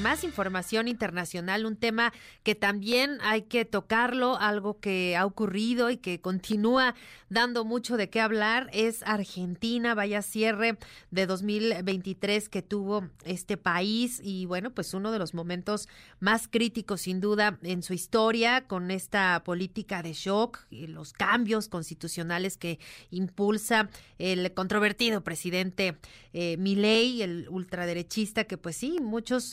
[0.00, 5.98] más información internacional, un tema que también hay que tocarlo, algo que ha ocurrido y
[5.98, 6.94] que continúa
[7.28, 10.78] dando mucho de qué hablar, es Argentina, vaya cierre
[11.10, 15.88] de 2023 que tuvo este país y bueno, pues uno de los momentos
[16.20, 21.68] más críticos sin duda en su historia con esta política de shock y los cambios
[21.68, 22.78] constitucionales que
[23.10, 25.96] impulsa el controvertido presidente
[26.32, 29.52] eh, Milei, el ultraderechista que pues sí, muchos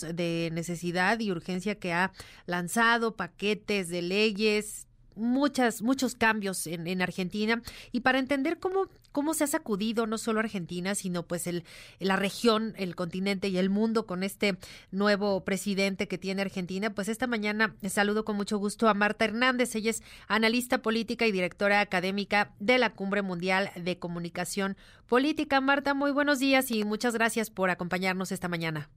[0.00, 2.12] de necesidad y urgencia que ha
[2.46, 7.60] lanzado, paquetes de leyes, muchas, muchos cambios en, en, Argentina
[7.92, 11.64] y para entender cómo, cómo se ha sacudido no solo Argentina, sino pues el,
[11.98, 14.56] la región, el continente y el mundo con este
[14.90, 19.74] nuevo presidente que tiene Argentina, pues esta mañana saludo con mucho gusto a Marta Hernández,
[19.74, 25.60] ella es analista política y directora académica de la Cumbre Mundial de Comunicación Política.
[25.60, 28.88] Marta, muy buenos días y muchas gracias por acompañarnos esta mañana.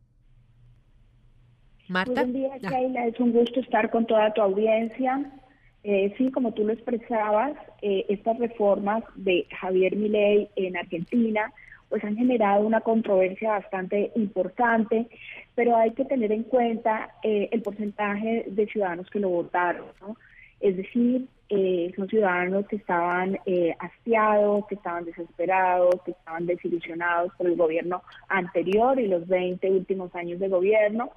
[1.92, 2.14] Marta.
[2.14, 3.08] Buen día, Sheila.
[3.08, 5.30] Es un gusto estar con toda tu audiencia.
[5.84, 11.52] Eh, sí, como tú lo expresabas, eh, estas reformas de Javier Milei en Argentina
[11.89, 15.08] pues han generado una controversia bastante importante,
[15.56, 20.16] pero hay que tener en cuenta eh, el porcentaje de ciudadanos que lo votaron, ¿no?
[20.61, 21.28] Es decir,
[21.98, 23.38] son ciudadanos que estaban
[23.80, 30.16] hastiados, que estaban desesperados, que estaban desilusionados por el gobierno anterior y los 20 últimos
[30.16, 31.11] años de gobierno,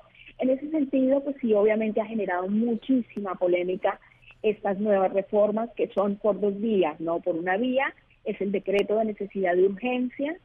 [0.44, 3.98] en ese sentido, pues sí, obviamente ha generado muchísima polémica
[4.42, 7.20] estas nuevas reformas que son por dos vías, ¿no?
[7.20, 10.36] Por una vía es el decreto de necesidad de urgencia,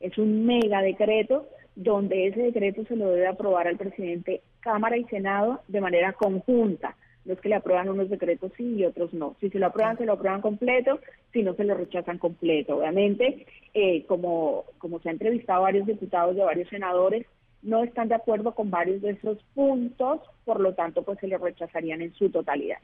[0.00, 5.04] es un mega decreto donde ese decreto se lo debe aprobar al presidente Cámara y
[5.04, 6.96] Senado de manera conjunta.
[7.24, 9.36] No es que le aprueban unos decretos sí y otros no.
[9.40, 11.00] Si se lo aprueban, se lo aprueban completo,
[11.32, 12.78] si no, se lo rechazan completo.
[12.78, 17.26] Obviamente, eh, como, como se ha entrevistado varios diputados y a varios senadores,
[17.62, 21.38] no están de acuerdo con varios de esos puntos, por lo tanto, pues se le
[21.38, 22.78] rechazarían en su totalidad.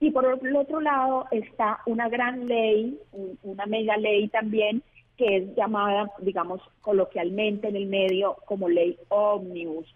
[0.00, 2.98] Y por el otro lado está una gran ley,
[3.42, 4.82] una mega ley también,
[5.16, 9.94] que es llamada, digamos, coloquialmente en el medio como ley omnibus.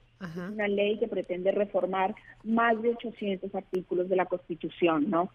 [0.53, 2.15] Una ley que pretende reformar
[2.45, 5.31] más de 800 artículos de la Constitución, ¿no?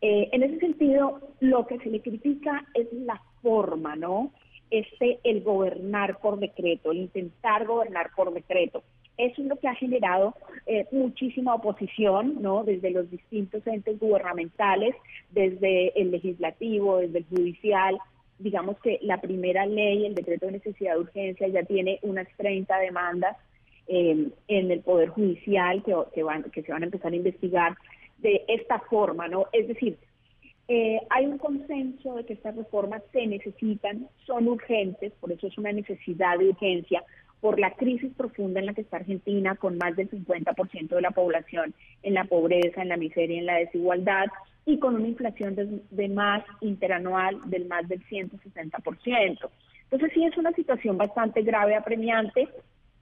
[0.00, 4.32] Eh, en ese sentido, lo que se le critica es la forma, ¿no?
[4.70, 8.82] Este el gobernar por decreto, el intentar gobernar por decreto.
[9.16, 10.34] Eso es lo que ha generado
[10.66, 12.62] eh, muchísima oposición, ¿no?
[12.62, 14.94] Desde los distintos entes gubernamentales,
[15.30, 17.98] desde el legislativo, desde el judicial.
[18.38, 22.78] Digamos que la primera ley, el decreto de necesidad de urgencia, ya tiene unas 30
[22.78, 23.36] demandas
[23.88, 27.76] eh, en el Poder Judicial que, que, van, que se van a empezar a investigar
[28.18, 29.46] de esta forma, ¿no?
[29.52, 29.98] Es decir,
[30.68, 35.56] eh, hay un consenso de que estas reformas se necesitan, son urgentes, por eso es
[35.56, 37.02] una necesidad de urgencia,
[37.40, 41.12] por la crisis profunda en la que está Argentina, con más del 50% de la
[41.12, 44.26] población en la pobreza, en la miseria, en la desigualdad,
[44.66, 49.48] y con una inflación de, de más interanual del más del 160%.
[49.84, 52.46] Entonces sí es una situación bastante grave, apremiante,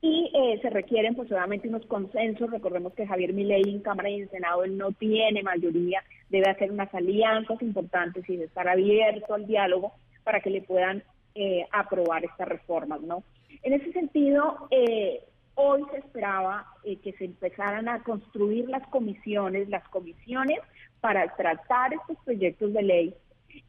[0.00, 2.50] y eh, se requieren pues obviamente unos consensos.
[2.50, 6.70] Recordemos que Javier Milei en Cámara y en Senado él no tiene mayoría, debe hacer
[6.70, 9.92] unas alianzas importantes y estar abierto al diálogo
[10.24, 11.02] para que le puedan
[11.34, 13.22] eh, aprobar estas reformas, ¿no?
[13.62, 15.22] En ese sentido, eh,
[15.54, 20.58] hoy se esperaba que se empezaran a construir las comisiones, las comisiones
[21.00, 23.14] para tratar estos proyectos de ley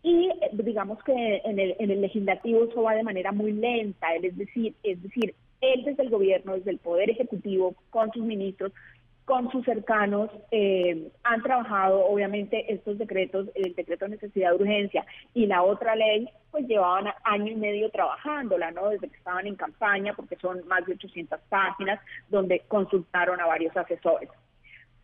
[0.04, 4.38] y digamos que en el, en el legislativo eso va de manera muy lenta, es
[4.38, 8.72] decir, es decir, él desde el gobierno, desde el Poder Ejecutivo, con sus ministros,
[9.26, 15.06] con sus cercanos, eh, han trabajado, obviamente, estos decretos, el decreto de necesidad de urgencia
[15.34, 18.88] y la otra ley, pues llevaban año y medio trabajándola, ¿no?
[18.88, 23.76] Desde que estaban en campaña, porque son más de 800 páginas, donde consultaron a varios
[23.76, 24.30] asesores.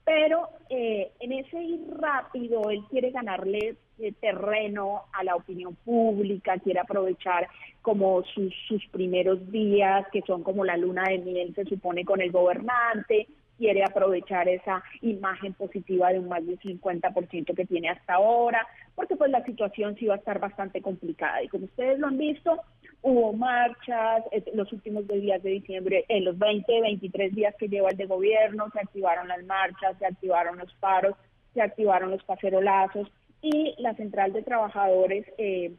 [0.06, 6.58] Pero eh, en ese ir rápido, él quiere ganarle eh, terreno a la opinión pública,
[6.58, 7.48] quiere aprovechar
[7.82, 12.22] como sus, sus primeros días, que son como la luna de miel, se supone, con
[12.22, 13.28] el gobernante,
[13.58, 18.66] quiere aprovechar esa imagen positiva de un más del 50% que tiene hasta ahora,
[18.96, 21.44] porque pues la situación sí va a estar bastante complicada.
[21.44, 22.60] Y como ustedes lo han visto,
[23.04, 24.24] hubo marchas
[24.54, 28.06] los últimos dos días de diciembre, en los 20, 23 días que lleva el de
[28.06, 31.16] gobierno, se activaron las marchas, se activaron los paros,
[31.54, 33.12] se activaron los cacerolazos
[33.42, 35.74] y la Central de Trabajadores eh,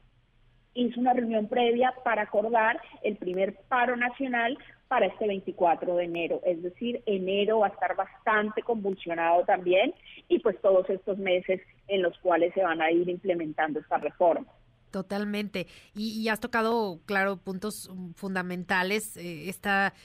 [0.75, 6.41] hizo una reunión previa para acordar el primer paro nacional para este 24 de enero.
[6.45, 9.95] Es decir, enero va a estar bastante convulsionado también
[10.29, 14.47] y pues todos estos meses en los cuales se van a ir implementando esta reforma.
[14.95, 15.67] Totalmente.
[15.97, 19.17] Y, has tocado, claro, puntos mm, fundamentales.
[19.17, 19.53] Eh,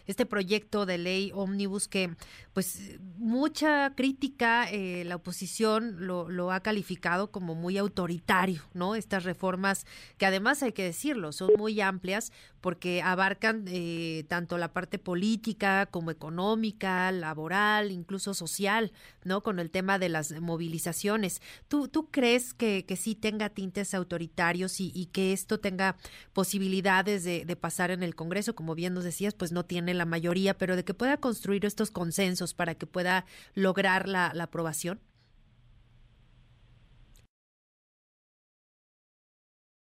[0.08, 2.16] este proyecto de ley ómnibus que,
[2.54, 8.96] pues, mucha crítica, eh, la oposición lo, lo, ha calificado como muy autoritario, ¿no?
[8.96, 9.86] Estas reformas
[10.18, 12.32] que además hay que decirlo, son muy amplias
[12.62, 18.92] porque abarcan eh, tanto la parte política como económica, laboral, incluso social,
[19.24, 19.42] ¿no?
[19.42, 21.42] Con el tema de las movilizaciones.
[21.68, 24.79] ¿Tú, tú crees que, que sí tenga tintes autoritarios?
[24.80, 25.98] Y, que esto tenga
[26.34, 30.58] posibilidades de, pasar en el Congreso, como bien nos decías, pues no tiene la mayoría,
[30.58, 35.00] pero de que pueda construir estos consensos para que pueda lograr la, la aprobación?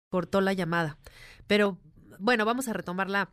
[0.09, 0.97] Cortó la llamada.
[1.47, 1.77] Pero
[2.19, 3.31] bueno, vamos a retomarla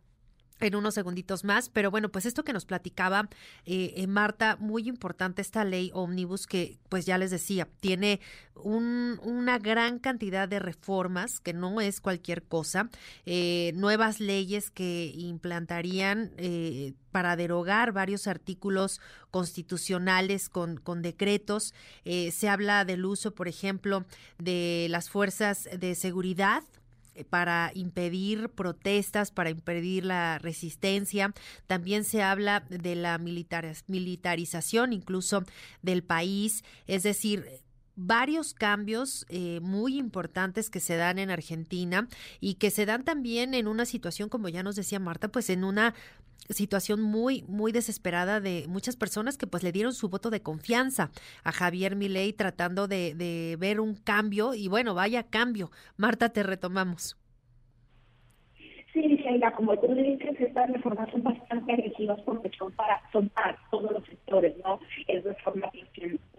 [0.60, 3.28] en unos segunditos más, pero bueno, pues esto que nos platicaba
[3.64, 8.20] eh, eh, Marta, muy importante esta ley ómnibus que, pues ya les decía, tiene
[8.54, 12.90] un, una gran cantidad de reformas, que no es cualquier cosa,
[13.24, 16.32] eh, nuevas leyes que implantarían
[17.10, 21.74] para derogar varios artículos constitucionales con, con decretos.
[22.04, 24.04] se habla del uso, por ejemplo,
[24.38, 26.79] de las fuerzas de seguridad eh,
[27.28, 31.32] para impedir protestas, para impedir la resistencia.
[31.66, 35.44] También se habla de la militarización incluso
[35.82, 37.62] del país, es decir,
[38.00, 42.08] varios cambios eh, muy importantes que se dan en Argentina
[42.40, 45.64] y que se dan también en una situación, como ya nos decía Marta, pues en
[45.64, 45.94] una
[46.48, 51.10] situación muy, muy desesperada de muchas personas que pues le dieron su voto de confianza
[51.44, 55.70] a Javier Milei tratando de, ver un cambio y bueno, vaya cambio.
[55.96, 57.16] Marta, te retomamos.
[58.92, 63.56] Sí, Sheila, como tú dices, estas reformas son bastante agresivas porque son para, son para
[63.70, 64.80] todos los sectores, ¿no?
[65.06, 65.70] Es reforma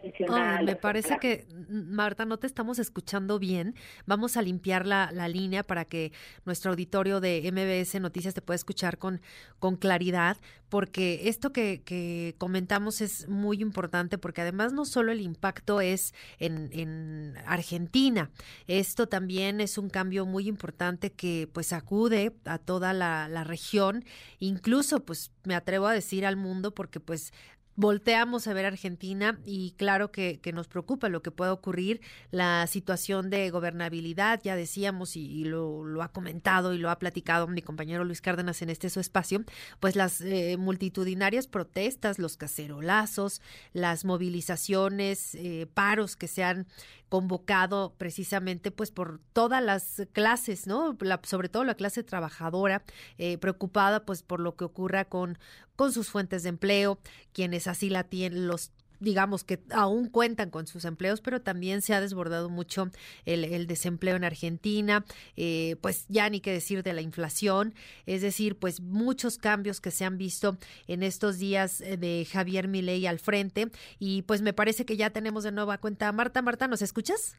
[0.01, 0.65] pensional.
[0.65, 3.75] me parece que, Marta, no te estamos escuchando bien.
[4.05, 6.11] Vamos a limpiar la, la línea para que
[6.45, 9.21] nuestro auditorio de MBS Noticias te pueda escuchar con,
[9.59, 10.37] con claridad,
[10.69, 16.13] porque esto que, que comentamos es muy importante, porque además no solo el impacto es
[16.39, 18.31] en, en Argentina,
[18.67, 24.05] esto también es un cambio muy importante que pues acude a toda la, la región,
[24.39, 27.33] incluso pues me atrevo a decir al mundo porque pues
[27.81, 31.99] volteamos a ver Argentina y claro que, nos preocupa lo que pueda ocurrir,
[32.29, 37.47] la situación de gobernabilidad, ya decíamos y, lo, lo, ha comentado y lo ha platicado
[37.47, 39.43] mi compañero Luis Cárdenas en este su espacio,
[39.79, 43.41] pues las eh, multitudinarias protestas, los cacerolazos,
[43.73, 46.67] las movilizaciones, eh, paros que se han
[47.11, 50.97] convocado precisamente pues por todas las clases, ¿no?
[51.23, 52.83] sobre todo la clase trabajadora,
[53.17, 55.37] eh, preocupada pues por lo que ocurra con,
[55.75, 56.99] con sus fuentes de empleo,
[57.33, 61.93] quienes así la tienen, los digamos que aún cuentan con sus empleos, pero también se
[61.93, 62.89] ha desbordado mucho
[63.25, 65.03] el, desempleo en Argentina,
[65.35, 67.73] eh, pues ya ni qué decir de la inflación,
[68.05, 70.57] es decir, pues muchos cambios que se han visto
[70.87, 73.69] en estos días eh, de Javier Milei al frente
[73.99, 76.41] y pues me parece que ya tenemos de nueva cuenta Marta.
[76.41, 77.35] Marta, ¿nos escuchas?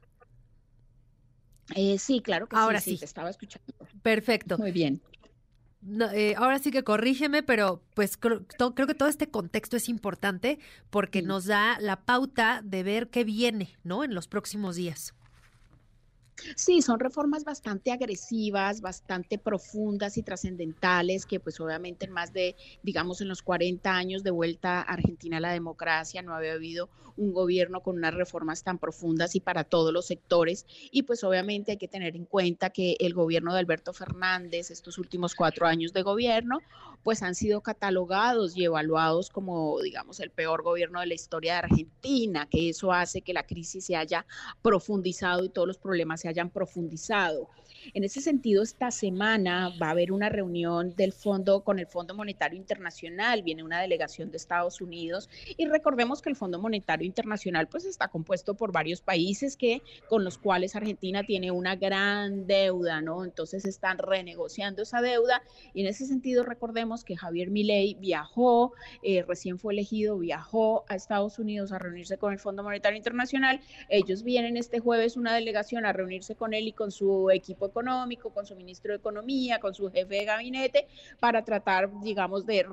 [1.74, 2.98] Eh, sí, claro que Ahora sí, sí.
[2.98, 3.72] Te estaba escuchando.
[4.02, 4.58] Perfecto.
[4.58, 5.00] Muy bien.
[6.14, 10.58] Eh, ahora sí que corrígeme, pero pues creo, creo, que todo este contexto es importante
[10.90, 14.04] porque nos da la pauta de ver qué viene, ¿no?
[14.04, 15.14] En los próximos días.
[16.56, 22.56] Sí, son reformas bastante agresivas, bastante profundas y trascendentales que pues obviamente en más de,
[22.82, 26.88] digamos, en los 40 años de vuelta a Argentina a la democracia no había habido
[27.16, 30.66] un gobierno con unas reformas tan profundas y para todos los sectores.
[30.90, 34.98] Y pues obviamente hay que tener en cuenta que el gobierno de Alberto Fernández, estos
[34.98, 36.60] últimos cuatro años de gobierno,
[37.02, 41.58] pues han sido catalogados y evaluados como, digamos, el peor gobierno de la historia de
[41.58, 44.24] Argentina, que eso hace que la crisis se haya
[44.62, 47.48] profundizado y todos los problemas se hayan profundizado.
[47.94, 52.14] En ese sentido, esta semana va a haber una reunión del fondo con el Fondo
[52.14, 57.66] Monetario Internacional, viene una delegación de Estados Unidos y recordemos que el Fondo Monetario Internacional
[57.66, 63.00] pues está compuesto por varios países que con los cuales Argentina tiene una gran deuda,
[63.00, 63.24] ¿no?
[63.24, 65.42] Entonces están renegociando esa deuda
[65.74, 70.94] y en ese sentido recordemos que Javier Milei viajó, eh, recién fue elegido, viajó a
[70.94, 73.60] Estados Unidos a reunirse con el Fondo Monetario Internacional.
[73.88, 78.30] Ellos vienen este jueves una delegación a reunirse con él y con su equipo económico,
[78.30, 80.86] con su ministro de Economía, con su jefe de gabinete,
[81.20, 82.66] para tratar, digamos, de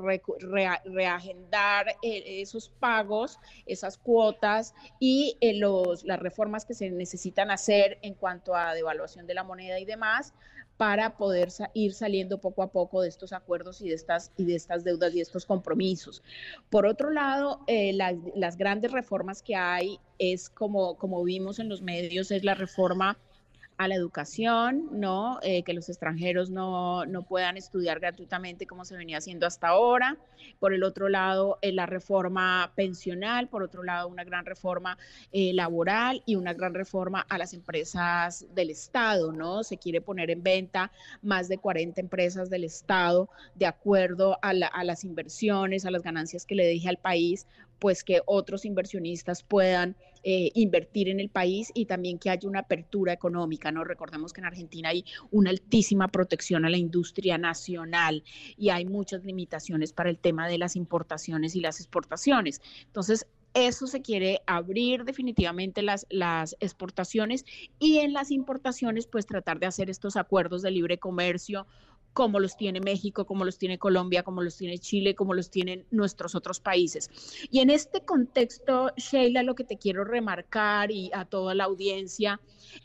[0.86, 7.98] reagendar eh, esos pagos, esas cuotas y eh, los, las reformas que se necesitan hacer
[8.02, 10.34] en cuanto a devaluación de la moneda y demás
[10.80, 14.56] para poder ir saliendo poco a poco de estos acuerdos y de estas, y de
[14.56, 16.24] estas deudas y estos compromisos.
[16.70, 21.68] Por otro lado, eh, las, las, grandes reformas que hay es como, como vimos en
[21.68, 23.18] los medios, es la reforma
[23.80, 25.40] a la educación, ¿no?
[25.42, 30.18] Eh, que los extranjeros no, no, puedan estudiar gratuitamente como se venía haciendo hasta ahora.
[30.60, 34.98] Por el otro lado, eh, la reforma pensional, por otro lado, una gran reforma
[35.32, 39.64] eh, laboral y una gran reforma a las empresas del Estado, ¿no?
[39.64, 44.84] Se quiere poner en venta más de 40 empresas del Estado de acuerdo a, a
[44.84, 47.48] las inversiones, a las ganancias que le deje al país
[47.80, 52.60] pues que otros inversionistas puedan eh, invertir en el país y también que haya una
[52.60, 53.72] apertura económica.
[53.72, 53.84] ¿no?
[53.84, 58.24] Recordemos que en Argentina hay una altísima protección a la industria nacional
[58.58, 62.62] y hay muchas limitaciones para el tema de las importaciones y las exportaciones.
[62.86, 67.46] Entonces, eso se quiere abrir definitivamente las, las exportaciones
[67.80, 71.66] y en las importaciones, pues tratar de hacer estos acuerdos de libre comercio
[72.14, 75.86] como los tiene México, como los tiene Colombia, como los tiene Chile, como los tienen
[75.92, 77.10] nuestros otros países.
[77.50, 82.40] Y en este contexto, Sheila, lo que te quiero remarcar y a toda la audiencia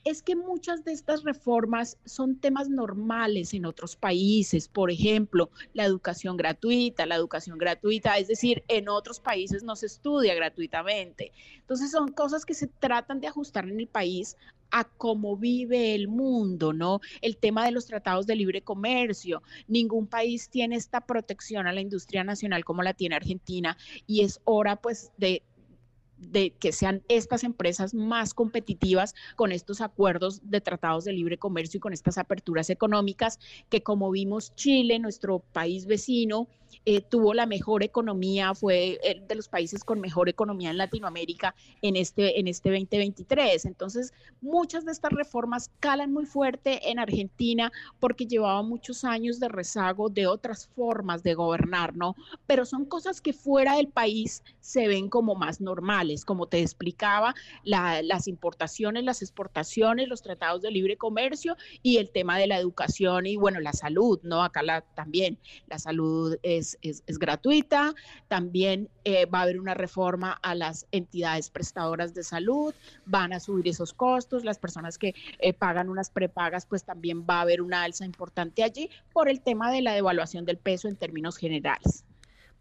[0.04, 4.69] es que muchas de estas reformas son temas normales en otros países.
[4.69, 9.87] Por ejemplo, la educación gratuita, la educación gratuita, es decir, en otros países no se
[9.87, 11.33] estudia gratuitamente.
[11.59, 14.37] Entonces son cosas que se tratan de ajustar en el país
[14.71, 17.00] a cómo vive el mundo, ¿no?
[17.21, 19.42] El tema de los tratados de libre comercio.
[19.68, 24.40] Ningún país tiene esta protección a la industria nacional como la tiene Argentina y es
[24.44, 25.42] hora pues de
[26.59, 31.80] que sean estas empresas más competitivas con estos acuerdos de tratados de libre comercio y
[31.80, 36.49] con estas aperturas económicas que como vimos Chile, nuestro país vecino,
[36.85, 41.97] eh, tuvo la mejor economía, fue de los países con mejor economía en Latinoamérica en
[41.97, 43.64] este, en este 2023.
[43.64, 49.49] Entonces, muchas de estas reformas calan muy fuerte en Argentina porque llevaba muchos años de
[49.49, 52.16] rezago de otras formas de gobernar, ¿no?
[52.47, 57.35] Pero son cosas que fuera del país se ven como más normales, como te explicaba,
[57.64, 63.26] las importaciones, las exportaciones, los tratados de libre comercio y el tema de la educación
[63.26, 64.43] y, bueno, la salud, ¿no?
[64.43, 67.94] Acá la, también la salud es es, gratuita.
[68.28, 72.75] También eh, va a haber una reforma a las entidades prestadoras de salud,
[73.06, 74.44] van a subir esos costos.
[74.44, 78.62] Las personas que eh, pagan unas prepagas, pues también va a haber una alza importante
[78.62, 82.04] allí por el tema de la devaluación del peso en términos generales.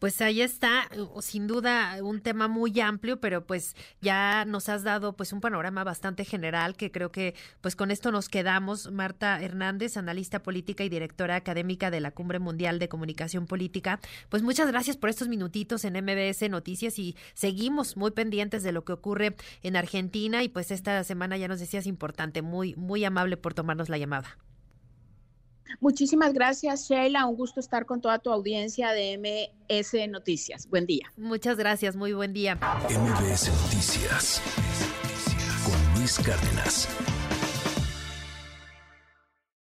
[0.03, 0.89] Pues ahí está,
[1.21, 5.85] sin duda un tema muy amplio, pero pues ya nos has dado pues un panorama
[5.85, 8.91] bastante general que creo que pues con esto nos quedamos.
[8.91, 14.01] Marta Hernández, analista política y directora académica de la Cumbre Mundial de Comunicación Política.
[14.27, 18.83] Pues muchas gracias por estos minutitos en MBS Noticias y seguimos muy pendientes de lo
[18.83, 23.37] que ocurre en Argentina y pues esta semana ya nos decías importante, muy muy amable
[23.37, 24.37] por tomarnos la llamada.
[25.79, 27.25] Muchísimas gracias, Sheila.
[27.25, 30.67] Un gusto estar con toda tu audiencia de MS Noticias.
[30.69, 31.11] Buen día.
[31.17, 32.55] Muchas gracias, muy buen día.
[32.55, 34.41] MBS Noticias
[35.65, 36.87] con Luis Cárdenas.